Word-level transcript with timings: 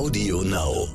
Audio 0.00 0.40
Now. 0.40 0.88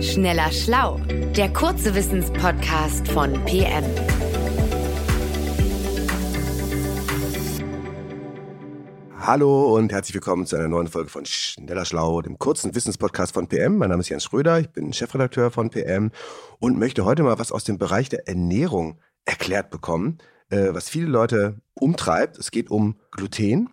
Schneller 0.00 0.50
Schlau, 0.50 0.98
der 1.36 1.52
kurze 1.52 1.94
Wissenspodcast 1.94 3.06
von 3.08 3.34
PM. 3.44 3.84
Hallo 9.18 9.76
und 9.76 9.92
herzlich 9.92 10.14
willkommen 10.14 10.46
zu 10.46 10.56
einer 10.56 10.68
neuen 10.68 10.86
Folge 10.86 11.10
von 11.10 11.26
Schneller 11.26 11.84
Schlau, 11.84 12.22
dem 12.22 12.38
kurzen 12.38 12.74
Wissenspodcast 12.74 13.34
von 13.34 13.46
PM. 13.46 13.76
Mein 13.76 13.90
Name 13.90 14.00
ist 14.00 14.08
Jens 14.08 14.24
Schröder, 14.24 14.58
ich 14.58 14.70
bin 14.70 14.94
Chefredakteur 14.94 15.50
von 15.50 15.68
PM 15.68 16.12
und 16.60 16.78
möchte 16.78 17.04
heute 17.04 17.22
mal 17.22 17.38
was 17.38 17.52
aus 17.52 17.64
dem 17.64 17.76
Bereich 17.76 18.08
der 18.08 18.26
Ernährung 18.26 18.98
erklärt 19.26 19.68
bekommen, 19.68 20.16
äh, 20.50 20.68
was 20.72 20.88
viele 20.88 21.06
Leute 21.06 21.60
umtreibt. 21.74 22.38
Es 22.38 22.50
geht 22.50 22.70
um 22.70 22.96
Gluten. 23.10 23.70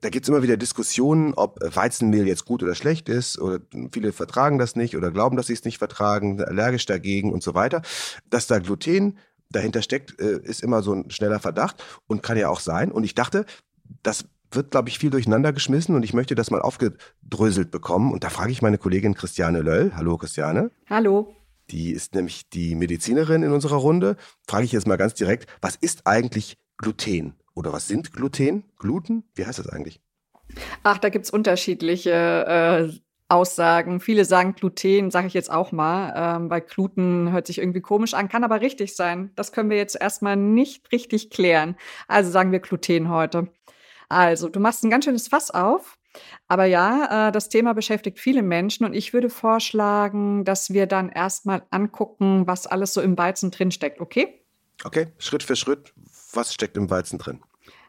Da 0.00 0.10
gibt 0.10 0.24
es 0.24 0.28
immer 0.28 0.42
wieder 0.42 0.56
Diskussionen, 0.56 1.32
ob 1.34 1.60
Weizenmehl 1.62 2.26
jetzt 2.26 2.44
gut 2.44 2.62
oder 2.62 2.74
schlecht 2.74 3.08
ist. 3.08 3.38
Oder 3.38 3.60
viele 3.92 4.12
vertragen 4.12 4.58
das 4.58 4.74
nicht 4.74 4.96
oder 4.96 5.12
glauben, 5.12 5.36
dass 5.36 5.46
sie 5.46 5.52
es 5.52 5.64
nicht 5.64 5.78
vertragen, 5.78 6.42
allergisch 6.42 6.86
dagegen 6.86 7.32
und 7.32 7.42
so 7.42 7.54
weiter. 7.54 7.82
Dass 8.28 8.48
da 8.48 8.58
Gluten 8.58 9.18
dahinter 9.50 9.80
steckt, 9.82 10.18
äh, 10.20 10.40
ist 10.42 10.62
immer 10.62 10.82
so 10.82 10.92
ein 10.92 11.10
schneller 11.10 11.38
Verdacht 11.38 11.84
und 12.06 12.22
kann 12.22 12.36
ja 12.36 12.48
auch 12.48 12.60
sein. 12.60 12.90
Und 12.90 13.04
ich 13.04 13.14
dachte, 13.14 13.46
das 14.02 14.24
wird, 14.50 14.70
glaube 14.70 14.88
ich, 14.88 14.98
viel 14.98 15.10
durcheinander 15.10 15.52
geschmissen 15.52 15.94
und 15.94 16.02
ich 16.02 16.14
möchte 16.14 16.34
das 16.34 16.50
mal 16.50 16.60
aufgedröselt 16.60 17.70
bekommen. 17.70 18.12
Und 18.12 18.24
da 18.24 18.30
frage 18.30 18.50
ich 18.52 18.60
meine 18.60 18.78
Kollegin 18.78 19.14
Christiane 19.14 19.62
Löll. 19.62 19.92
Hallo, 19.94 20.18
Christiane. 20.18 20.70
Hallo. 20.88 21.34
Die 21.72 21.90
ist 21.90 22.14
nämlich 22.14 22.48
die 22.50 22.74
Medizinerin 22.74 23.42
in 23.42 23.52
unserer 23.52 23.76
Runde. 23.76 24.16
Frage 24.46 24.64
ich 24.64 24.72
jetzt 24.72 24.86
mal 24.86 24.96
ganz 24.96 25.14
direkt, 25.14 25.48
was 25.62 25.76
ist 25.76 26.06
eigentlich 26.06 26.58
Gluten? 26.76 27.34
Oder 27.54 27.72
was 27.72 27.88
sind 27.88 28.12
Gluten? 28.12 28.64
Gluten? 28.78 29.24
Wie 29.34 29.46
heißt 29.46 29.58
das 29.58 29.68
eigentlich? 29.68 30.00
Ach, 30.82 30.98
da 30.98 31.08
gibt 31.08 31.24
es 31.24 31.30
unterschiedliche 31.30 32.10
äh, 32.10 32.98
Aussagen. 33.28 34.00
Viele 34.00 34.26
sagen 34.26 34.54
Gluten, 34.54 35.10
sage 35.10 35.26
ich 35.26 35.34
jetzt 35.34 35.50
auch 35.50 35.72
mal, 35.72 36.12
ähm, 36.14 36.50
weil 36.50 36.60
Gluten 36.60 37.32
hört 37.32 37.46
sich 37.46 37.58
irgendwie 37.58 37.80
komisch 37.80 38.12
an, 38.12 38.28
kann 38.28 38.44
aber 38.44 38.60
richtig 38.60 38.94
sein. 38.94 39.30
Das 39.34 39.52
können 39.52 39.70
wir 39.70 39.78
jetzt 39.78 39.98
erstmal 39.98 40.36
nicht 40.36 40.92
richtig 40.92 41.30
klären. 41.30 41.76
Also 42.06 42.30
sagen 42.30 42.52
wir 42.52 42.60
Gluten 42.60 43.08
heute. 43.08 43.48
Also, 44.10 44.50
du 44.50 44.60
machst 44.60 44.84
ein 44.84 44.90
ganz 44.90 45.06
schönes 45.06 45.28
Fass 45.28 45.50
auf. 45.50 45.96
Aber 46.48 46.64
ja, 46.64 47.28
äh, 47.28 47.32
das 47.32 47.48
Thema 47.48 47.72
beschäftigt 47.72 48.18
viele 48.18 48.42
Menschen 48.42 48.84
und 48.84 48.94
ich 48.94 49.12
würde 49.12 49.30
vorschlagen, 49.30 50.44
dass 50.44 50.72
wir 50.72 50.86
dann 50.86 51.08
erstmal 51.08 51.62
angucken, 51.70 52.46
was 52.46 52.66
alles 52.66 52.94
so 52.94 53.00
im 53.00 53.16
Weizen 53.16 53.50
drinsteckt, 53.50 54.00
okay? 54.00 54.42
Okay, 54.84 55.08
Schritt 55.18 55.42
für 55.42 55.56
Schritt, 55.56 55.92
was 56.32 56.52
steckt 56.52 56.76
im 56.76 56.90
Weizen 56.90 57.18
drin? 57.18 57.40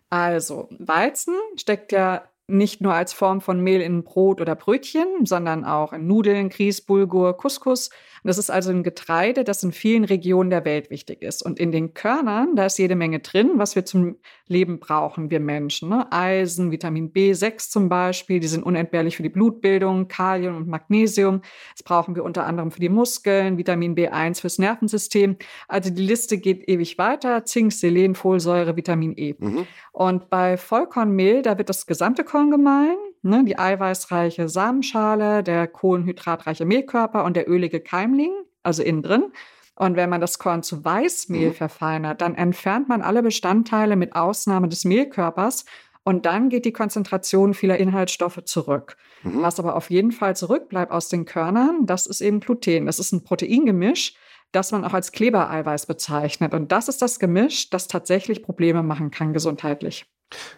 Also, 0.10 0.70
Weizen 0.78 1.36
steckt 1.58 1.92
ja 1.92 2.24
nicht 2.48 2.82
nur 2.82 2.94
als 2.94 3.14
Form 3.14 3.42
von 3.42 3.62
Mehl 3.62 3.82
in 3.82 4.04
Brot 4.04 4.42
oder 4.42 4.56
Brötchen, 4.56 5.26
sondern 5.26 5.66
auch 5.66 5.94
in 5.94 6.08
Nudeln, 6.08 6.50
Grieß, 6.50 6.82
Bulgur, 6.82 7.38
Couscous. 7.38 7.90
Das 8.24 8.38
ist 8.38 8.50
also 8.50 8.72
ein 8.72 8.84
Getreide, 8.84 9.44
das 9.44 9.64
in 9.64 9.72
vielen 9.72 10.06
Regionen 10.06 10.50
der 10.50 10.66
Welt 10.66 10.90
wichtig 10.90 11.22
ist. 11.22 11.44
Und 11.44 11.60
in 11.60 11.72
den 11.72 11.94
Körnern, 11.94 12.56
da 12.56 12.66
ist 12.66 12.78
jede 12.78 12.96
Menge 12.96 13.20
drin, 13.20 13.52
was 13.56 13.76
wir 13.76 13.86
zum 13.86 14.16
Leben 14.48 14.80
brauchen, 14.80 15.30
wir 15.30 15.40
Menschen. 15.40 15.90
Ne? 15.90 16.12
Eisen, 16.12 16.72
Vitamin 16.72 17.12
B6 17.12 17.70
zum 17.70 17.90
Beispiel, 17.90 18.40
die 18.40 18.48
sind 18.48 18.64
unentbehrlich 18.64 19.18
für 19.18 19.24
die 19.24 19.30
Blutbildung, 19.30 20.08
Kalium 20.08 20.58
und 20.58 20.68
Magnesium. 20.68 21.42
Das 21.74 21.84
brauchen 21.84 22.16
wir 22.16 22.24
unter 22.24 22.46
anderem 22.46 22.72
für 22.72 22.80
die 22.80 22.90
Muskeln, 22.90 23.58
Vitamin 23.58 23.96
B1 23.96 24.42
fürs 24.42 24.60
Nervensystem. 24.60 25.38
Also 25.68 25.90
die 25.90 26.02
Liste 26.02 26.38
geht 26.38 26.68
ewig 26.70 26.98
weiter. 26.98 27.46
Zink, 27.46 27.74
Selen, 27.74 28.16
Folsäure, 28.16 28.76
Vitamin 28.76 29.14
E. 29.18 29.36
Mhm. 29.38 29.68
Und 29.92 30.30
bei 30.30 30.58
Vollkornmehl, 30.58 31.42
da 31.42 31.58
wird 31.58 31.70
das 31.70 31.86
gesamte 31.86 32.24
Korn 32.24 32.52
gemahlen, 32.52 32.98
ne? 33.24 33.44
die 33.44 33.58
eiweißreiche 33.58 34.50
Samenschale, 34.50 35.44
der 35.44 35.68
kohlenhydratreiche 35.68 36.66
Mehlkörper 36.66 37.24
und 37.24 37.36
der 37.36 37.50
ölige 37.50 37.80
Keimling, 37.80 38.32
also 38.62 38.84
innen 38.84 39.02
drin. 39.02 39.32
Und 39.76 39.96
wenn 39.96 40.10
man 40.10 40.22
das 40.22 40.38
Korn 40.38 40.62
zu 40.62 40.86
Weißmehl 40.86 41.50
mhm. 41.50 41.56
verfeinert, 41.56 42.22
dann 42.22 42.36
entfernt 42.36 42.88
man 42.90 43.02
alle 43.02 43.24
Bestandteile 43.24 43.96
mit 43.96 44.16
Ausnahme 44.16 44.70
des 44.70 44.86
Mehlkörpers 44.86 45.66
und 46.04 46.26
dann 46.26 46.50
geht 46.50 46.66
die 46.66 46.74
Konzentration 46.74 47.54
vieler 47.54 47.78
Inhaltsstoffe 47.78 48.44
zurück. 48.44 48.98
Mhm. 49.24 49.42
Was 49.42 49.60
aber 49.60 49.76
auf 49.76 49.90
jeden 49.90 50.12
Fall 50.12 50.36
zurückbleibt 50.36 50.92
aus 50.92 51.10
den 51.10 51.26
Körnern, 51.26 51.86
das 51.86 52.06
ist 52.06 52.22
eben 52.22 52.40
Gluten. 52.40 52.86
Das 52.86 53.00
ist 53.00 53.14
ein 53.14 53.24
Proteingemisch, 53.24 54.16
das 54.52 54.72
man 54.72 54.86
auch 54.86 54.94
als 54.94 55.12
Klebereiweiß 55.12 55.86
bezeichnet. 55.86 56.54
Und 56.54 56.72
das 56.72 56.88
ist 56.90 57.02
das 57.02 57.20
Gemisch, 57.20 57.70
das 57.70 57.88
tatsächlich 57.88 58.44
Probleme 58.44 58.84
machen 58.84 59.12
kann 59.12 59.34
gesundheitlich. 59.34 60.06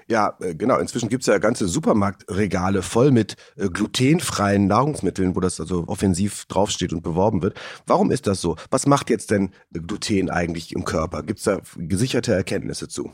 Ja, 0.07 0.37
äh, 0.39 0.55
genau. 0.55 0.77
Inzwischen 0.77 1.09
gibt 1.09 1.23
es 1.23 1.27
ja 1.27 1.37
ganze 1.37 1.67
Supermarktregale 1.67 2.81
voll 2.81 3.11
mit 3.11 3.35
äh, 3.57 3.69
glutenfreien 3.69 4.67
Nahrungsmitteln, 4.67 5.35
wo 5.35 5.39
das 5.39 5.59
also 5.59 5.85
offensiv 5.87 6.45
draufsteht 6.45 6.93
und 6.93 7.01
beworben 7.01 7.41
wird. 7.41 7.57
Warum 7.85 8.11
ist 8.11 8.27
das 8.27 8.41
so? 8.41 8.55
Was 8.69 8.85
macht 8.87 9.09
jetzt 9.09 9.31
denn 9.31 9.51
Gluten 9.71 10.29
eigentlich 10.29 10.73
im 10.73 10.85
Körper? 10.85 11.23
Gibt 11.23 11.39
es 11.39 11.45
da 11.45 11.59
gesicherte 11.77 12.33
Erkenntnisse 12.33 12.87
zu? 12.87 13.11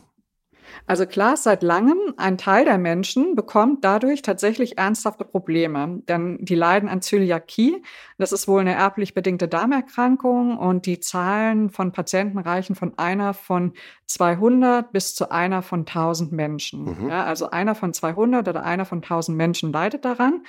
Also 0.88 1.06
klar 1.06 1.34
ist 1.34 1.44
seit 1.44 1.64
langem, 1.64 1.98
ein 2.18 2.38
Teil 2.38 2.66
der 2.66 2.78
Menschen 2.78 3.36
bekommt 3.36 3.84
dadurch 3.84 4.22
tatsächlich 4.22 4.78
ernsthafte 4.78 5.26
Probleme, 5.26 6.02
denn 6.08 6.38
die 6.42 6.56
leiden 6.56 6.90
an 6.90 7.02
Zöliakie. 7.02 7.84
Das 8.18 8.32
ist 8.32 8.48
wohl 8.48 8.62
eine 8.62 8.74
erblich 8.74 9.14
bedingte 9.14 9.48
Darmerkrankung 9.48 10.58
und 10.58 10.86
die 10.86 11.00
Zahlen 11.00 11.70
von 11.70 11.92
Patienten 11.92 12.38
reichen 12.38 12.76
von 12.76 12.98
einer 12.98 13.34
von 13.34 13.74
200 14.08 14.92
bis 14.92 15.16
zu 15.16 15.32
einer 15.32 15.62
von 15.62 15.82
1000 15.82 16.32
Menschen. 16.32 16.84
Mhm. 16.84 17.10
Ja, 17.10 17.24
also 17.24 17.50
einer 17.50 17.76
von 17.76 17.94
200 17.94 18.48
oder 18.48 18.64
einer 18.64 18.86
von 18.86 19.02
1000 19.02 19.38
Menschen 19.38 19.72
leidet 19.72 20.06
daran. 20.06 20.44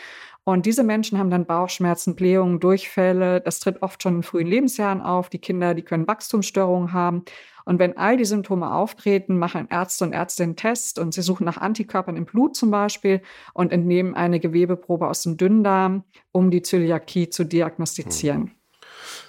Und 0.45 0.67
diese 0.67 0.83
Menschen 0.83 1.19
haben 1.19 1.31
dann 1.31 1.47
Bauchschmerzen, 1.47 2.17
Blähungen, 2.17 2.59
Durchfälle. 2.59 3.41
Das 3.41 3.61
tritt 3.61 3.81
oft 3.81 4.03
schon 4.03 4.17
in 4.17 4.23
frühen 4.25 4.49
Lebensjahren 4.49 5.01
auf. 5.01 5.29
Die 5.29 5.39
Kinder, 5.39 5.75
die 5.75 5.83
können 5.83 6.09
Wachstumsstörungen 6.09 6.93
haben. 6.93 7.25
Und 7.65 7.79
wenn 7.79 7.97
all 7.97 8.17
die 8.17 8.25
Symptome 8.25 8.75
auftreten, 8.75 9.39
machen 9.39 9.69
Ärzte 9.71 10.05
und 10.05 10.13
Ärzte 10.13 10.43
einen 10.43 10.57
Test 10.57 10.99
und 10.99 11.15
sie 11.15 11.23
suchen 11.23 11.45
nach 11.45 11.59
Antikörpern 11.59 12.17
im 12.17 12.25
Blut 12.25 12.57
zum 12.57 12.73
Beispiel 12.73 13.23
und 13.55 13.73
entnehmen 13.73 14.15
eine 14.15 14.41
Gewebeprobe 14.41 15.07
aus 15.07 15.23
dem 15.23 15.37
Dünndarm, 15.37 16.03
um 16.33 16.51
die 16.51 16.63
Zöliakie 16.63 17.31
zu 17.31 17.45
diagnostizieren. 17.45 18.51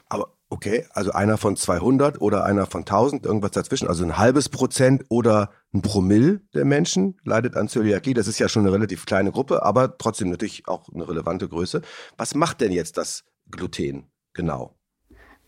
Aber 0.10 0.34
okay, 0.54 0.86
also 0.94 1.12
einer 1.12 1.38
von 1.38 1.56
200 1.56 2.22
oder 2.22 2.46
einer 2.46 2.68
von 2.68 2.82
1000, 2.82 3.26
irgendwas 3.26 3.52
dazwischen, 3.52 3.88
also 3.88 4.04
ein 4.04 4.18
halbes 4.18 4.50
Prozent 4.50 5.04
oder 5.10 5.50
ein 5.74 5.82
Promille 5.82 6.42
der 6.54 6.64
Menschen 6.64 7.20
leidet 7.24 7.58
an 7.58 7.68
Zöliakie. 7.68 8.14
Das 8.14 8.28
ist 8.28 8.38
ja 8.38 8.48
schon 8.48 8.62
eine 8.62 8.72
relativ 8.72 9.08
kleine 9.08 9.32
Gruppe, 9.32 9.64
aber 9.64 9.98
trotzdem 9.98 10.30
natürlich 10.30 10.68
auch 10.68 10.90
eine 10.94 11.10
relevante 11.10 11.50
Größe. 11.50 11.82
Was 12.18 12.36
macht 12.36 12.62
denn 12.62 12.72
jetzt 12.72 12.98
das 12.98 13.24
Gluten 13.50 14.12
genau? 14.34 14.76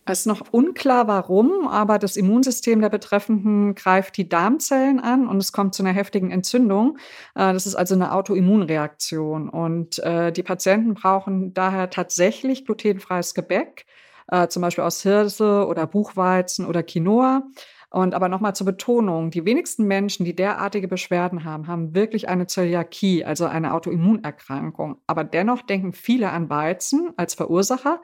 Es 0.08 0.22
ist 0.22 0.26
noch 0.28 0.42
unklar, 0.52 1.08
warum, 1.08 1.68
aber 1.68 2.00
das 2.00 2.16
Immunsystem 2.16 2.82
der 2.82 2.90
Betreffenden 2.90 3.74
greift 3.74 4.18
die 4.18 4.30
Darmzellen 4.30 5.00
an 5.00 5.28
und 5.28 5.38
es 5.38 5.52
kommt 5.52 5.74
zu 5.76 5.84
einer 5.84 5.94
heftigen 5.94 6.32
Entzündung. 6.32 6.98
Äh, 7.36 7.54
das 7.54 7.68
ist 7.68 7.76
also 7.76 7.94
eine 7.94 8.12
Autoimmunreaktion. 8.12 9.50
Und 9.50 10.00
äh, 10.00 10.32
die 10.32 10.44
Patienten 10.44 10.96
brauchen 10.96 11.54
daher 11.54 11.90
tatsächlich 11.92 12.66
glutenfreies 12.66 13.34
Gebäck, 13.34 13.86
äh, 14.28 14.48
zum 14.48 14.62
Beispiel 14.62 14.84
aus 14.84 15.02
Hirse 15.02 15.66
oder 15.68 15.88
Buchweizen 15.88 16.66
oder 16.66 16.84
Quinoa. 16.84 17.44
Und 17.92 18.14
aber 18.14 18.28
nochmal 18.28 18.56
zur 18.56 18.66
Betonung, 18.66 19.32
die 19.32 19.46
wenigsten 19.46 19.86
Menschen, 19.86 20.26
die 20.26 20.36
derartige 20.36 20.88
Beschwerden 20.88 21.46
haben, 21.46 21.68
haben 21.68 21.96
wirklich 21.96 22.28
eine 22.28 22.46
Zöliakie, 22.46 23.24
also 23.24 23.46
eine 23.46 23.74
Autoimmunerkrankung. 23.74 24.98
Aber 25.08 25.24
dennoch 25.24 25.62
denken 25.62 25.94
viele 25.94 26.32
an 26.32 26.50
Weizen 26.50 27.14
als 27.16 27.36
Verursacher. 27.36 28.02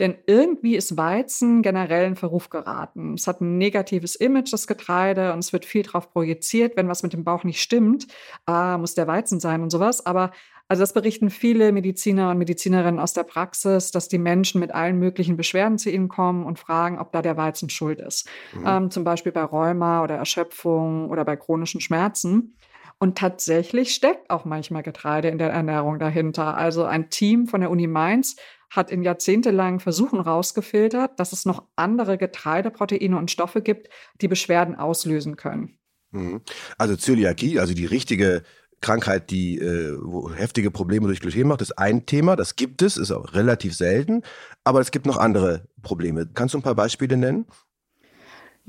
Denn 0.00 0.16
irgendwie 0.26 0.76
ist 0.76 0.96
Weizen 0.96 1.62
generell 1.62 2.06
in 2.06 2.16
Verruf 2.16 2.50
geraten. 2.50 3.14
Es 3.14 3.26
hat 3.26 3.40
ein 3.40 3.58
negatives 3.58 4.14
Image, 4.14 4.52
das 4.52 4.68
Getreide, 4.68 5.32
und 5.32 5.40
es 5.40 5.52
wird 5.52 5.64
viel 5.64 5.82
darauf 5.82 6.12
projiziert, 6.12 6.76
wenn 6.76 6.88
was 6.88 7.02
mit 7.02 7.12
dem 7.12 7.24
Bauch 7.24 7.42
nicht 7.42 7.60
stimmt, 7.60 8.06
ah, 8.46 8.78
muss 8.78 8.94
der 8.94 9.08
Weizen 9.08 9.40
sein 9.40 9.62
und 9.62 9.70
sowas. 9.70 10.06
Aber 10.06 10.30
also 10.68 10.82
das 10.82 10.92
berichten 10.92 11.30
viele 11.30 11.72
Mediziner 11.72 12.30
und 12.30 12.38
Medizinerinnen 12.38 13.00
aus 13.00 13.14
der 13.14 13.24
Praxis, 13.24 13.90
dass 13.90 14.08
die 14.08 14.18
Menschen 14.18 14.60
mit 14.60 14.72
allen 14.72 14.98
möglichen 14.98 15.36
Beschwerden 15.36 15.78
zu 15.78 15.90
ihnen 15.90 16.08
kommen 16.08 16.44
und 16.44 16.58
fragen, 16.58 16.98
ob 16.98 17.10
da 17.10 17.22
der 17.22 17.38
Weizen 17.38 17.70
schuld 17.70 18.00
ist. 18.00 18.28
Mhm. 18.54 18.64
Ähm, 18.66 18.90
zum 18.90 19.02
Beispiel 19.02 19.32
bei 19.32 19.42
Rheuma 19.42 20.04
oder 20.04 20.16
Erschöpfung 20.16 21.08
oder 21.08 21.24
bei 21.24 21.36
chronischen 21.36 21.80
Schmerzen. 21.80 22.56
Und 22.98 23.16
tatsächlich 23.16 23.94
steckt 23.94 24.28
auch 24.28 24.44
manchmal 24.44 24.82
Getreide 24.82 25.28
in 25.28 25.38
der 25.38 25.50
Ernährung 25.50 25.98
dahinter. 25.98 26.56
Also 26.56 26.84
ein 26.84 27.10
Team 27.10 27.46
von 27.46 27.60
der 27.60 27.70
Uni 27.70 27.86
Mainz 27.86 28.36
hat 28.70 28.90
in 28.90 29.02
jahrzehntelangen 29.02 29.80
Versuchen 29.80 30.20
rausgefiltert, 30.20 31.18
dass 31.18 31.32
es 31.32 31.46
noch 31.46 31.64
andere 31.76 32.18
Getreideproteine 32.18 33.16
und 33.16 33.30
Stoffe 33.30 33.62
gibt, 33.62 33.88
die 34.20 34.28
Beschwerden 34.28 34.74
auslösen 34.74 35.36
können. 35.36 35.78
Mhm. 36.10 36.42
Also 36.76 36.96
Zöliakie, 36.96 37.58
also 37.58 37.72
die 37.72 37.86
richtige 37.86 38.42
Krankheit, 38.80 39.30
die 39.30 39.58
äh, 39.58 39.96
heftige 40.36 40.70
Probleme 40.70 41.06
durch 41.06 41.20
Gluten 41.20 41.48
macht, 41.48 41.62
ist 41.62 41.78
ein 41.78 42.06
Thema. 42.06 42.36
Das 42.36 42.56
gibt 42.56 42.82
es, 42.82 42.96
ist 42.96 43.10
auch 43.10 43.34
relativ 43.34 43.74
selten. 43.74 44.22
Aber 44.64 44.80
es 44.80 44.90
gibt 44.90 45.06
noch 45.06 45.16
andere 45.16 45.64
Probleme. 45.82 46.28
Kannst 46.32 46.54
du 46.54 46.58
ein 46.58 46.62
paar 46.62 46.74
Beispiele 46.74 47.16
nennen? 47.16 47.46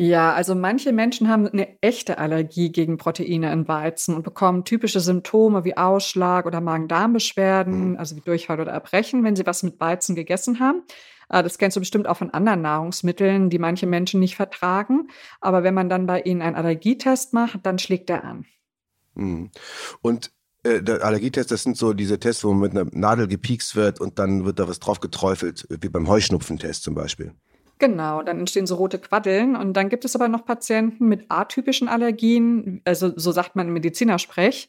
Ja, 0.01 0.33
also 0.33 0.56
manche 0.56 0.94
Menschen 0.94 1.27
haben 1.27 1.45
eine 1.45 1.77
echte 1.81 2.19
Allergie 2.19 2.71
gegen 2.71 2.95
Proteine 2.97 3.51
in 3.51 3.67
Weizen 3.67 4.15
und 4.15 4.23
bekommen 4.23 4.63
typische 4.63 5.01
Symptome 5.01 5.65
wie 5.65 5.75
Ausschlag 5.75 6.45
oder 6.45 6.61
Magen-Darm-Beschwerden, 6.61 7.91
Mhm. 7.91 7.97
also 7.97 8.15
wie 8.15 8.21
Durchfall 8.21 8.61
oder 8.61 8.71
Erbrechen, 8.71 9.25
wenn 9.25 9.35
sie 9.35 9.45
was 9.45 9.61
mit 9.61 9.77
Weizen 9.81 10.15
gegessen 10.15 10.61
haben. 10.61 10.83
Äh, 11.29 11.44
Das 11.44 11.57
kennst 11.57 11.75
du 11.75 11.81
bestimmt 11.81 12.07
auch 12.07 12.15
von 12.15 12.29
anderen 12.29 12.61
Nahrungsmitteln, 12.61 13.50
die 13.50 13.59
manche 13.59 13.88
Menschen 13.88 14.21
nicht 14.21 14.38
vertragen. 14.38 15.09
Aber 15.41 15.63
wenn 15.63 15.73
man 15.73 15.89
dann 15.89 16.06
bei 16.06 16.21
ihnen 16.21 16.41
einen 16.41 16.56
Allergietest 16.56 17.33
macht, 17.33 17.65
dann 17.65 17.77
schlägt 17.77 18.09
er 18.09 18.23
an. 18.23 18.45
Mhm. 19.19 19.51
Und 20.01 20.31
äh, 20.63 20.81
Allergietest, 21.01 21.51
das 21.51 21.63
sind 21.63 21.77
so 21.77 21.94
diese 21.94 22.19
Tests, 22.19 22.44
wo 22.44 22.54
mit 22.54 22.71
einer 22.71 22.86
Nadel 22.92 23.27
gepiekst 23.27 23.75
wird 23.75 24.01
und 24.01 24.19
dann 24.19 24.45
wird 24.45 24.60
da 24.60 24.68
was 24.68 24.80
drauf 24.80 25.00
geträufelt, 25.00 25.68
wie 25.69 25.89
beim 25.89 26.07
Heuschnupfentest 26.07 26.83
zum 26.83 26.95
Beispiel. 26.95 27.33
Genau, 27.80 28.24
dann 28.24 28.39
entstehen 28.39 28.68
so 28.68 28.75
rote 28.75 29.00
Quaddeln. 29.00 29.56
Und 29.56 29.74
dann 29.74 29.88
gibt 29.88 30.04
es 30.04 30.16
aber 30.16 30.27
noch 30.27 30.45
Patienten 30.45 31.07
mit 31.07 31.25
atypischen 31.30 31.88
Allergien, 31.88 32.81
also 32.83 33.13
so 33.16 33.31
sagt 33.31 33.56
man 33.56 33.68
im 33.68 33.74
Medizinersprech. 33.74 34.68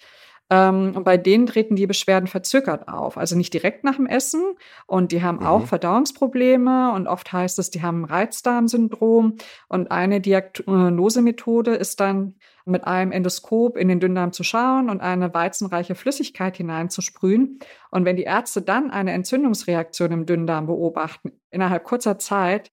Ähm, 0.50 0.93
und 0.97 1.05
bei 1.05 1.17
denen 1.17 1.47
treten 1.47 1.76
die 1.76 1.87
Beschwerden 1.87 2.26
verzögert 2.26 2.88
auf, 2.88 3.17
also 3.17 3.37
nicht 3.37 3.55
direkt 3.55 3.85
nach 3.85 3.97
dem 3.97 4.06
Essen. 4.06 4.43
Und 4.87 5.12
die 5.12 5.23
haben 5.23 5.38
Mhm. 5.38 5.47
auch 5.47 5.67
Verdauungsprobleme. 5.67 6.93
Und 6.93 7.06
oft 7.06 7.32
heißt 7.32 7.58
es, 7.61 7.70
die 7.70 7.82
haben 7.82 8.02
ein 8.02 8.05
Reizdarmsyndrom. 8.06 9.37
Und 9.69 9.91
eine 9.91 10.20
Diagnosemethode 10.20 11.73
ist 11.75 12.00
dann 12.00 12.35
mit 12.67 12.85
einem 12.87 13.12
Endoskop 13.12 13.76
in 13.76 13.88
den 13.88 14.00
Dünndarm 14.00 14.32
zu 14.32 14.43
schauen 14.44 14.91
und 14.91 15.00
eine 15.00 15.32
weizenreiche 15.32 15.94
Flüssigkeit 15.94 16.56
hineinzusprühen. 16.56 17.58
Und 17.91 18.05
wenn 18.05 18.17
die 18.17 18.25
Ärzte 18.25 18.62
dann 18.62 18.91
eine 18.91 19.12
Entzündungsreaktion 19.12 20.12
im 20.12 20.26
Dünndarm 20.26 20.67
beobachten, 20.67 21.32
innerhalb 21.50 21.85
kurzer 21.85 22.19
Zeit, 22.19 22.70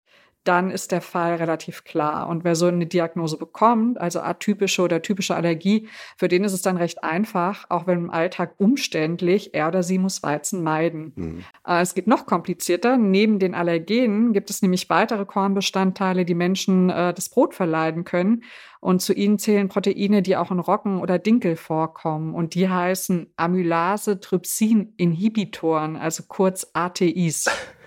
dann 0.45 0.71
ist 0.71 0.93
der 0.93 1.03
Fall 1.03 1.35
relativ 1.35 1.85
klar. 1.85 2.27
Und 2.29 2.45
wer 2.45 2.55
so 2.55 2.67
eine 2.67 2.87
Diagnose 2.87 3.37
bekommt, 3.37 4.01
also 4.01 4.21
atypische 4.21 4.81
oder 4.83 5.03
typische 5.03 5.35
Allergie, 5.35 5.89
für 6.17 6.29
den 6.29 6.45
ist 6.45 6.55
es 6.55 6.63
dann 6.63 6.79
recht 6.79 7.05
einfach, 7.05 7.67
auch 7.69 7.87
wenn 7.87 7.99
im 7.99 8.11
Alltag 8.11 8.55
umständlich, 8.57 9.53
er 9.55 9.69
oder 9.69 9.83
sie 9.83 9.99
muss 9.99 10.23
Weizen 10.23 10.63
meiden. 10.63 11.13
Mhm. 11.15 11.45
Äh, 11.67 11.83
Es 11.83 11.95
geht 11.95 12.07
noch 12.07 12.25
komplizierter. 12.25 12.97
Neben 12.97 13.39
den 13.39 13.55
Allergenen 13.55 14.33
gibt 14.33 14.49
es 14.49 14.63
nämlich 14.63 14.89
weitere 14.89 15.27
Kornbestandteile, 15.27 16.25
die 16.25 16.35
Menschen 16.35 16.89
äh, 16.89 17.13
das 17.13 17.29
Brot 17.29 17.53
verleiden 17.55 18.05
können. 18.05 18.45
Und 18.81 19.03
zu 19.03 19.13
ihnen 19.13 19.39
zählen 19.39 19.69
Proteine, 19.69 20.23
die 20.23 20.37
auch 20.37 20.51
in 20.51 20.59
Roggen 20.59 21.01
oder 21.01 21.19
Dinkel 21.19 21.57
vorkommen. 21.57 22.35
Und 22.35 22.55
die 22.55 22.71
heißen 22.71 23.31
Amylase-Trypsin-Inhibitoren, 23.37 25.97
also 25.97 26.23
kurz 26.27 26.71
ATIs. 26.73 27.51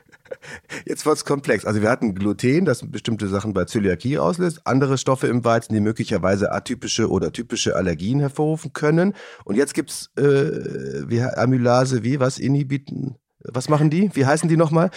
Jetzt 0.85 1.05
wird's 1.05 1.25
komplex. 1.25 1.65
Also 1.65 1.81
wir 1.81 1.89
hatten 1.89 2.15
Gluten, 2.15 2.65
das 2.65 2.89
bestimmte 2.89 3.27
Sachen 3.27 3.53
bei 3.53 3.65
Zöliakie 3.65 4.17
auslöst, 4.17 4.61
andere 4.65 4.97
Stoffe 4.97 5.27
im 5.27 5.43
Weizen, 5.43 5.73
die 5.73 5.79
möglicherweise 5.79 6.51
atypische 6.51 7.09
oder 7.09 7.31
typische 7.31 7.75
Allergien 7.75 8.19
hervorrufen 8.19 8.73
können. 8.73 9.13
Und 9.45 9.55
jetzt 9.55 9.73
gibt's 9.73 10.11
äh, 10.17 10.23
wie, 10.23 11.21
Amylase, 11.21 12.03
wie, 12.03 12.19
was, 12.19 12.39
Inhibiten? 12.39 13.15
Was 13.45 13.67
machen 13.67 13.89
die? 13.89 14.09
Wie 14.13 14.25
heißen 14.25 14.47
die 14.47 14.55
nochmal? 14.55 14.89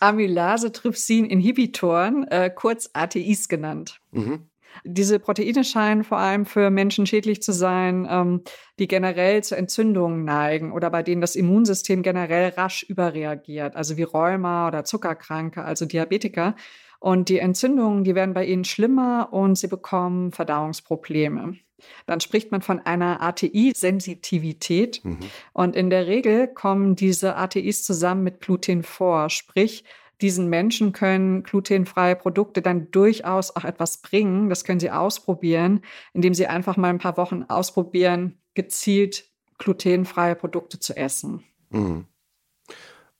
Amylase-Trypsin-Inhibitoren, 0.00 2.28
äh, 2.28 2.50
kurz 2.54 2.90
ATIs 2.92 3.48
genannt. 3.48 4.02
Mhm. 4.12 4.50
Diese 4.84 5.18
Proteine 5.18 5.64
scheinen 5.64 6.04
vor 6.04 6.18
allem 6.18 6.46
für 6.46 6.70
Menschen 6.70 7.06
schädlich 7.06 7.42
zu 7.42 7.52
sein, 7.52 8.06
ähm, 8.10 8.42
die 8.78 8.88
generell 8.88 9.42
zu 9.44 9.56
Entzündungen 9.56 10.24
neigen 10.24 10.72
oder 10.72 10.90
bei 10.90 11.02
denen 11.02 11.20
das 11.20 11.36
Immunsystem 11.36 12.02
generell 12.02 12.50
rasch 12.50 12.82
überreagiert, 12.82 13.76
also 13.76 13.96
wie 13.96 14.02
Rheuma 14.02 14.68
oder 14.68 14.84
Zuckerkranke, 14.84 15.62
also 15.64 15.86
Diabetiker. 15.86 16.56
Und 17.00 17.28
die 17.28 17.38
Entzündungen, 17.38 18.04
die 18.04 18.14
werden 18.14 18.34
bei 18.34 18.46
ihnen 18.46 18.64
schlimmer 18.64 19.28
und 19.30 19.56
sie 19.56 19.68
bekommen 19.68 20.32
Verdauungsprobleme. 20.32 21.58
Dann 22.06 22.20
spricht 22.20 22.50
man 22.50 22.62
von 22.62 22.80
einer 22.80 23.20
ATI-Sensitivität. 23.22 25.04
Mhm. 25.04 25.18
Und 25.52 25.76
in 25.76 25.90
der 25.90 26.06
Regel 26.06 26.48
kommen 26.48 26.96
diese 26.96 27.36
ATIs 27.36 27.84
zusammen 27.84 28.22
mit 28.22 28.40
Gluten 28.40 28.82
vor. 28.82 29.28
Sprich, 29.30 29.84
diesen 30.24 30.48
Menschen 30.48 30.92
können 30.92 31.42
glutenfreie 31.42 32.16
Produkte 32.16 32.62
dann 32.62 32.90
durchaus 32.90 33.54
auch 33.54 33.64
etwas 33.64 33.98
bringen. 33.98 34.48
Das 34.48 34.64
können 34.64 34.80
sie 34.80 34.90
ausprobieren, 34.90 35.82
indem 36.14 36.32
sie 36.32 36.46
einfach 36.46 36.78
mal 36.78 36.88
ein 36.88 36.98
paar 36.98 37.18
Wochen 37.18 37.42
ausprobieren, 37.42 38.38
gezielt 38.54 39.26
glutenfreie 39.58 40.34
Produkte 40.34 40.80
zu 40.80 40.96
essen. 40.96 41.44
Mhm. 41.68 42.06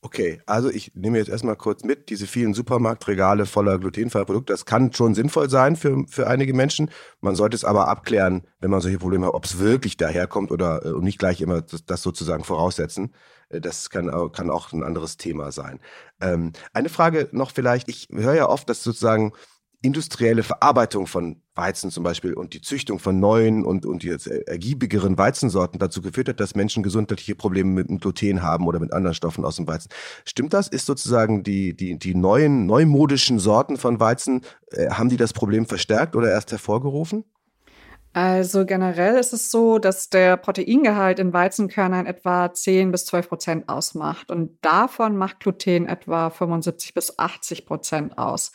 Okay, 0.00 0.40
also 0.46 0.70
ich 0.70 0.94
nehme 0.94 1.18
jetzt 1.18 1.28
erstmal 1.28 1.56
kurz 1.56 1.84
mit, 1.84 2.08
diese 2.08 2.26
vielen 2.26 2.54
Supermarktregale 2.54 3.44
voller 3.44 3.78
glutenfreier 3.78 4.24
Produkte, 4.24 4.54
das 4.54 4.64
kann 4.64 4.92
schon 4.92 5.14
sinnvoll 5.14 5.50
sein 5.50 5.76
für, 5.76 6.04
für 6.08 6.26
einige 6.26 6.54
Menschen. 6.54 6.90
Man 7.20 7.34
sollte 7.34 7.54
es 7.54 7.64
aber 7.64 7.88
abklären, 7.88 8.46
wenn 8.60 8.70
man 8.70 8.80
solche 8.80 8.98
Probleme 8.98 9.26
hat, 9.26 9.34
ob 9.34 9.44
es 9.44 9.58
wirklich 9.58 9.98
daherkommt 9.98 10.52
oder 10.52 10.86
äh, 10.86 10.92
und 10.92 11.04
nicht 11.04 11.18
gleich 11.18 11.42
immer 11.42 11.60
das, 11.60 11.84
das 11.84 12.02
sozusagen 12.02 12.44
voraussetzen. 12.44 13.14
Äh, 13.54 13.60
Das 13.60 13.90
kann, 13.90 14.10
kann 14.32 14.50
auch 14.50 14.72
ein 14.72 14.82
anderes 14.82 15.16
Thema 15.16 15.52
sein. 15.52 15.80
Ähm, 16.20 16.52
eine 16.72 16.88
Frage 16.88 17.28
noch 17.32 17.50
vielleicht, 17.50 17.88
ich 17.88 18.08
höre 18.10 18.34
ja 18.34 18.48
oft, 18.48 18.68
dass 18.68 18.82
sozusagen 18.82 19.32
industrielle 19.84 20.42
Verarbeitung 20.42 21.06
von 21.06 21.42
Weizen 21.54 21.90
zum 21.90 22.04
Beispiel 22.04 22.32
und 22.32 22.54
die 22.54 22.62
Züchtung 22.62 22.98
von 22.98 23.20
neuen 23.20 23.64
und, 23.64 23.84
und 23.84 24.02
jetzt 24.02 24.26
ergiebigeren 24.26 25.18
Weizensorten 25.18 25.78
dazu 25.78 26.00
geführt 26.00 26.28
hat, 26.30 26.40
dass 26.40 26.54
Menschen 26.54 26.82
gesundheitliche 26.82 27.34
Probleme 27.34 27.70
mit 27.70 27.90
dem 27.90 28.00
Gluten 28.00 28.42
haben 28.42 28.66
oder 28.66 28.80
mit 28.80 28.94
anderen 28.94 29.14
Stoffen 29.14 29.44
aus 29.44 29.56
dem 29.56 29.66
Weizen. 29.66 29.90
Stimmt 30.24 30.54
das? 30.54 30.68
Ist 30.68 30.86
sozusagen 30.86 31.42
die, 31.42 31.76
die, 31.76 31.98
die 31.98 32.14
neuen, 32.14 32.64
neumodischen 32.64 33.38
Sorten 33.38 33.76
von 33.76 34.00
Weizen, 34.00 34.40
äh, 34.70 34.88
haben 34.88 35.10
die 35.10 35.18
das 35.18 35.34
Problem 35.34 35.66
verstärkt 35.66 36.16
oder 36.16 36.30
erst 36.30 36.50
hervorgerufen? 36.50 37.24
Also 38.16 38.64
generell 38.64 39.16
ist 39.16 39.32
es 39.32 39.50
so, 39.50 39.80
dass 39.80 40.08
der 40.08 40.36
Proteingehalt 40.36 41.18
in 41.18 41.32
Weizenkörnern 41.32 42.06
etwa 42.06 42.52
10 42.52 42.92
bis 42.92 43.06
12 43.06 43.28
Prozent 43.28 43.68
ausmacht. 43.68 44.30
Und 44.30 44.56
davon 44.64 45.16
macht 45.16 45.40
Gluten 45.40 45.86
etwa 45.86 46.30
75 46.30 46.94
bis 46.94 47.18
80 47.18 47.66
Prozent 47.66 48.16
aus. 48.16 48.52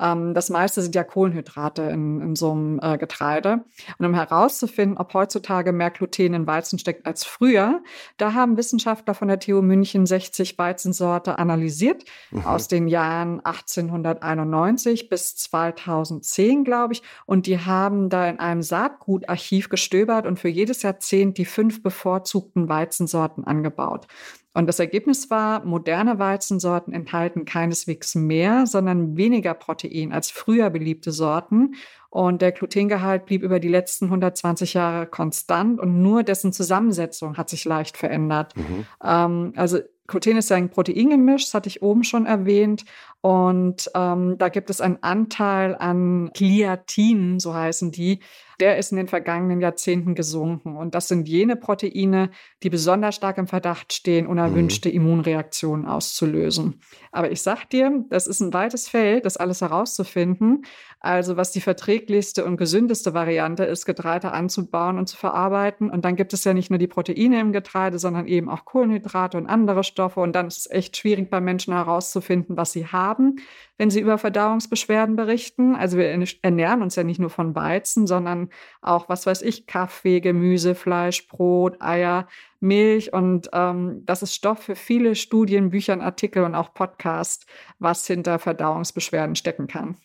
Ähm, 0.00 0.34
das 0.34 0.50
meiste 0.50 0.82
sind 0.82 0.94
ja 0.94 1.04
Kohlenhydrate 1.04 1.82
in, 1.82 2.20
in 2.20 2.36
so 2.36 2.52
einem 2.52 2.80
äh, 2.82 2.98
Getreide. 2.98 3.64
Und 3.98 4.06
um 4.06 4.14
herauszufinden, 4.14 4.98
ob 4.98 5.14
heutzutage 5.14 5.72
mehr 5.72 5.90
Gluten 5.90 6.34
in 6.34 6.46
Weizen 6.46 6.78
steckt 6.78 7.06
als 7.06 7.24
früher, 7.24 7.82
da 8.16 8.34
haben 8.34 8.56
Wissenschaftler 8.56 9.14
von 9.14 9.28
der 9.28 9.40
TU 9.40 9.62
München 9.62 10.06
60 10.06 10.58
Weizensorte 10.58 11.38
analysiert 11.38 12.04
aus 12.44 12.68
den 12.68 12.88
Jahren 12.88 13.40
1891 13.44 15.08
bis 15.08 15.36
2010, 15.36 16.64
glaube 16.64 16.94
ich. 16.94 17.02
Und 17.26 17.46
die 17.46 17.58
haben 17.58 18.08
da 18.08 18.28
in 18.28 18.38
einem 18.38 18.62
Saatgutarchiv 18.62 19.68
gestöbert 19.68 20.26
und 20.26 20.38
für 20.38 20.48
jedes 20.48 20.82
Jahrzehnt 20.82 21.38
die 21.38 21.44
fünf 21.44 21.82
bevorzugten 21.82 22.68
Weizensorten 22.68 23.44
angebaut. 23.44 24.06
Und 24.54 24.66
das 24.66 24.78
Ergebnis 24.78 25.30
war, 25.30 25.64
moderne 25.64 26.18
Weizensorten 26.18 26.92
enthalten 26.92 27.44
keineswegs 27.44 28.14
mehr, 28.14 28.66
sondern 28.66 29.16
weniger 29.16 29.54
Protein 29.54 30.12
als 30.12 30.30
früher 30.30 30.68
beliebte 30.70 31.10
Sorten. 31.10 31.74
Und 32.10 32.42
der 32.42 32.52
Glutengehalt 32.52 33.24
blieb 33.24 33.42
über 33.42 33.58
die 33.58 33.68
letzten 33.68 34.06
120 34.06 34.74
Jahre 34.74 35.06
konstant 35.06 35.80
und 35.80 36.02
nur 36.02 36.22
dessen 36.22 36.52
Zusammensetzung 36.52 37.38
hat 37.38 37.48
sich 37.48 37.64
leicht 37.64 37.96
verändert. 37.96 38.54
Mhm. 38.54 38.86
Ähm, 39.02 39.52
also 39.56 39.78
Gluten 40.06 40.36
ist 40.36 40.50
ja 40.50 40.56
ein 40.56 40.68
Proteingemisch, 40.68 41.44
das 41.44 41.54
hatte 41.54 41.68
ich 41.68 41.80
oben 41.80 42.04
schon 42.04 42.26
erwähnt. 42.26 42.84
Und 43.22 43.90
ähm, 43.94 44.36
da 44.36 44.48
gibt 44.50 44.68
es 44.68 44.80
einen 44.80 44.98
Anteil 45.02 45.74
an 45.74 46.30
Gliatinen, 46.34 47.40
so 47.40 47.54
heißen 47.54 47.92
die. 47.92 48.20
Der 48.62 48.78
ist 48.78 48.92
in 48.92 48.96
den 48.96 49.08
vergangenen 49.08 49.60
Jahrzehnten 49.60 50.14
gesunken. 50.14 50.76
Und 50.76 50.94
das 50.94 51.08
sind 51.08 51.28
jene 51.28 51.56
Proteine, 51.56 52.30
die 52.62 52.70
besonders 52.70 53.16
stark 53.16 53.36
im 53.38 53.48
Verdacht 53.48 53.92
stehen, 53.92 54.28
unerwünschte 54.28 54.88
Immunreaktionen 54.88 55.84
auszulösen. 55.84 56.80
Aber 57.10 57.32
ich 57.32 57.42
sag 57.42 57.68
dir, 57.70 58.04
das 58.08 58.28
ist 58.28 58.38
ein 58.38 58.54
weites 58.54 58.88
Feld, 58.88 59.26
das 59.26 59.36
alles 59.36 59.62
herauszufinden. 59.62 60.64
Also 61.00 61.36
was 61.36 61.50
die 61.50 61.60
verträglichste 61.60 62.44
und 62.44 62.56
gesündeste 62.56 63.14
Variante 63.14 63.64
ist, 63.64 63.84
Getreide 63.84 64.30
anzubauen 64.30 64.96
und 64.96 65.08
zu 65.08 65.16
verarbeiten. 65.16 65.90
Und 65.90 66.04
dann 66.04 66.14
gibt 66.14 66.32
es 66.32 66.44
ja 66.44 66.54
nicht 66.54 66.70
nur 66.70 66.78
die 66.78 66.86
Proteine 66.86 67.40
im 67.40 67.52
Getreide, 67.52 67.98
sondern 67.98 68.28
eben 68.28 68.48
auch 68.48 68.64
Kohlenhydrate 68.64 69.38
und 69.38 69.48
andere 69.48 69.82
Stoffe. 69.82 70.20
Und 70.20 70.36
dann 70.36 70.46
ist 70.46 70.58
es 70.58 70.70
echt 70.70 70.96
schwierig 70.96 71.28
bei 71.28 71.40
Menschen 71.40 71.74
herauszufinden, 71.74 72.56
was 72.56 72.70
sie 72.70 72.86
haben, 72.86 73.40
wenn 73.76 73.90
sie 73.90 73.98
über 73.98 74.16
Verdauungsbeschwerden 74.18 75.16
berichten. 75.16 75.74
Also 75.74 75.98
wir 75.98 76.06
ernähren 76.42 76.82
uns 76.82 76.94
ja 76.94 77.02
nicht 77.02 77.18
nur 77.18 77.30
von 77.30 77.56
Weizen, 77.56 78.06
sondern 78.06 78.50
auch, 78.80 79.08
was 79.08 79.26
weiß 79.26 79.42
ich, 79.42 79.66
Kaffee, 79.66 80.20
Gemüse, 80.20 80.74
Fleisch, 80.74 81.28
Brot, 81.28 81.80
Eier, 81.80 82.28
Milch. 82.60 83.12
Und 83.12 83.50
ähm, 83.52 84.02
das 84.04 84.22
ist 84.22 84.34
Stoff 84.34 84.60
für 84.60 84.76
viele 84.76 85.14
Studien, 85.14 85.70
Bücher, 85.70 86.00
Artikel 86.00 86.44
und 86.44 86.54
auch 86.54 86.74
Podcasts, 86.74 87.46
was 87.78 88.06
hinter 88.06 88.38
Verdauungsbeschwerden 88.38 89.36
stecken 89.36 89.66
kann. 89.66 89.96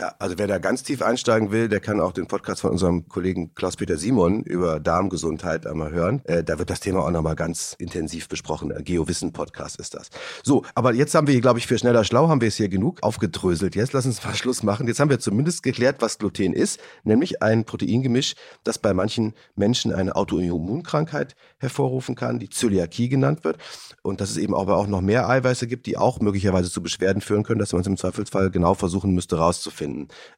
Ja, 0.00 0.14
also 0.20 0.38
wer 0.38 0.46
da 0.46 0.58
ganz 0.58 0.84
tief 0.84 1.02
einsteigen 1.02 1.50
will, 1.50 1.68
der 1.68 1.80
kann 1.80 2.00
auch 2.00 2.12
den 2.12 2.28
Podcast 2.28 2.60
von 2.60 2.70
unserem 2.70 3.08
Kollegen 3.08 3.52
Klaus-Peter 3.56 3.96
Simon 3.96 4.44
über 4.44 4.78
Darmgesundheit 4.78 5.66
einmal 5.66 5.90
hören. 5.90 6.22
Äh, 6.24 6.44
da 6.44 6.60
wird 6.60 6.70
das 6.70 6.78
Thema 6.78 7.00
auch 7.00 7.10
nochmal 7.10 7.34
ganz 7.34 7.74
intensiv 7.80 8.28
besprochen. 8.28 8.70
Ein 8.70 8.84
Geowissen-Podcast 8.84 9.80
ist 9.80 9.96
das. 9.96 10.10
So, 10.44 10.64
aber 10.76 10.94
jetzt 10.94 11.16
haben 11.16 11.26
wir 11.26 11.32
hier, 11.32 11.40
glaube 11.40 11.58
ich, 11.58 11.66
für 11.66 11.76
schneller 11.76 12.04
schlau 12.04 12.28
haben 12.28 12.40
wir 12.40 12.46
es 12.46 12.54
hier 12.54 12.68
genug 12.68 13.02
aufgedröselt. 13.02 13.74
Jetzt 13.74 13.92
lass 13.92 14.06
uns 14.06 14.22
mal 14.24 14.34
Schluss 14.36 14.62
machen. 14.62 14.86
Jetzt 14.86 15.00
haben 15.00 15.10
wir 15.10 15.18
zumindest 15.18 15.64
geklärt, 15.64 15.96
was 15.98 16.18
Gluten 16.18 16.52
ist, 16.52 16.78
nämlich 17.02 17.42
ein 17.42 17.64
Proteingemisch, 17.64 18.36
das 18.62 18.78
bei 18.78 18.94
manchen 18.94 19.34
Menschen 19.56 19.92
eine 19.92 20.14
Autoimmunkrankheit 20.14 21.34
hervorrufen 21.58 22.14
kann, 22.14 22.38
die 22.38 22.50
Zöliakie 22.50 23.08
genannt 23.08 23.42
wird. 23.42 23.58
Und 24.02 24.20
dass 24.20 24.30
es 24.30 24.36
eben 24.36 24.54
aber 24.54 24.76
auch 24.76 24.86
noch 24.86 25.00
mehr 25.00 25.28
Eiweiße 25.28 25.66
gibt, 25.66 25.86
die 25.86 25.96
auch 25.96 26.20
möglicherweise 26.20 26.70
zu 26.70 26.84
Beschwerden 26.84 27.20
führen 27.20 27.42
können, 27.42 27.58
dass 27.58 27.72
man 27.72 27.80
es 27.80 27.88
im 27.88 27.96
Zweifelsfall 27.96 28.50
genau 28.50 28.74
versuchen 28.74 29.12
müsste 29.12 29.38
rauszufinden, 29.38 29.87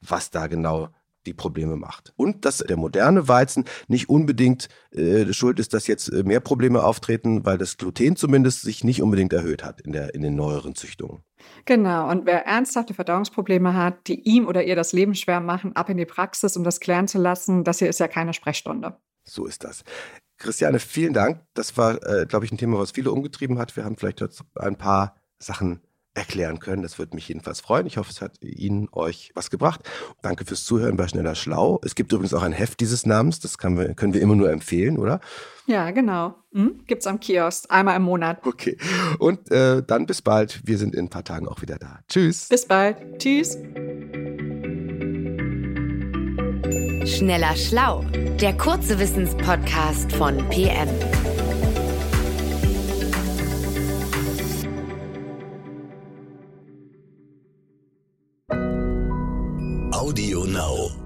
was 0.01 0.31
da 0.31 0.47
genau 0.47 0.89
die 1.25 1.33
Probleme 1.33 1.75
macht. 1.75 2.13
Und 2.15 2.45
dass 2.45 2.57
der 2.57 2.77
moderne 2.77 3.27
Weizen 3.27 3.65
nicht 3.87 4.09
unbedingt 4.09 4.69
äh, 4.91 5.31
schuld 5.33 5.59
ist, 5.59 5.73
dass 5.73 5.87
jetzt 5.87 6.09
äh, 6.09 6.23
mehr 6.23 6.39
Probleme 6.39 6.83
auftreten, 6.83 7.45
weil 7.45 7.57
das 7.57 7.77
Gluten 7.77 8.15
zumindest 8.15 8.61
sich 8.61 8.83
nicht 8.83 9.01
unbedingt 9.01 9.33
erhöht 9.33 9.63
hat 9.63 9.81
in, 9.81 9.91
der, 9.91 10.15
in 10.15 10.21
den 10.21 10.35
neueren 10.35 10.75
Züchtungen. 10.75 11.23
Genau, 11.65 12.09
und 12.09 12.25
wer 12.25 12.45
ernsthafte 12.45 12.93
Verdauungsprobleme 12.93 13.75
hat, 13.75 14.07
die 14.07 14.19
ihm 14.21 14.47
oder 14.47 14.63
ihr 14.63 14.75
das 14.75 14.93
Leben 14.93 15.15
schwer 15.15 15.39
machen, 15.39 15.75
ab 15.75 15.89
in 15.89 15.97
die 15.97 16.05
Praxis, 16.05 16.57
um 16.57 16.63
das 16.63 16.79
klären 16.79 17.07
zu 17.07 17.19
lassen, 17.19 17.63
das 17.63 17.79
hier 17.79 17.89
ist 17.89 17.99
ja 17.99 18.07
keine 18.07 18.33
Sprechstunde. 18.33 18.97
So 19.23 19.45
ist 19.45 19.63
das. 19.63 19.83
Christiane, 20.37 20.79
vielen 20.79 21.13
Dank. 21.13 21.41
Das 21.53 21.77
war, 21.77 22.03
äh, 22.03 22.25
glaube 22.25 22.45
ich, 22.45 22.51
ein 22.51 22.57
Thema, 22.57 22.79
was 22.79 22.91
viele 22.91 23.11
umgetrieben 23.11 23.59
hat. 23.59 23.75
Wir 23.75 23.85
haben 23.85 23.95
vielleicht 23.95 24.21
jetzt 24.21 24.43
ein 24.55 24.75
paar 24.75 25.15
Sachen 25.37 25.81
erklären 26.13 26.59
können. 26.59 26.81
Das 26.81 26.99
würde 26.99 27.15
mich 27.15 27.27
jedenfalls 27.27 27.61
freuen. 27.61 27.85
Ich 27.87 27.97
hoffe, 27.97 28.11
es 28.11 28.21
hat 28.21 28.41
Ihnen, 28.41 28.89
euch 28.91 29.31
was 29.33 29.49
gebracht. 29.49 29.81
Danke 30.21 30.45
fürs 30.45 30.65
Zuhören 30.65 30.97
bei 30.97 31.07
Schneller 31.07 31.35
Schlau. 31.35 31.79
Es 31.83 31.95
gibt 31.95 32.11
übrigens 32.11 32.33
auch 32.33 32.43
ein 32.43 32.51
Heft 32.51 32.79
dieses 32.79 33.05
Namens. 33.05 33.39
Das 33.39 33.57
wir, 33.57 33.93
können 33.93 34.13
wir 34.13 34.21
immer 34.21 34.35
nur 34.35 34.51
empfehlen, 34.51 34.97
oder? 34.97 35.21
Ja, 35.67 35.91
genau. 35.91 36.35
Hm? 36.53 36.81
Gibt's 36.85 37.07
am 37.07 37.19
Kiosk. 37.19 37.65
Einmal 37.69 37.95
im 37.95 38.03
Monat. 38.03 38.45
Okay. 38.45 38.77
Und 39.19 39.51
äh, 39.51 39.83
dann 39.83 40.05
bis 40.05 40.21
bald. 40.21 40.61
Wir 40.65 40.77
sind 40.77 40.95
in 40.95 41.05
ein 41.05 41.09
paar 41.09 41.23
Tagen 41.23 41.47
auch 41.47 41.61
wieder 41.61 41.77
da. 41.77 41.99
Tschüss. 42.09 42.49
Bis 42.49 42.65
bald. 42.65 42.97
Tschüss. 43.19 43.57
Schneller 47.05 47.55
Schlau. 47.55 48.03
Der 48.41 48.57
kurze 48.57 48.99
Wissenspodcast 48.99 50.11
von 50.11 50.37
PM. 50.49 50.89
Now. 60.61 61.00